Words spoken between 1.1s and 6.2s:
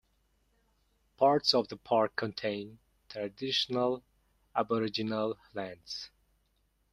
Parts of the park contain traditional aboriginal lands.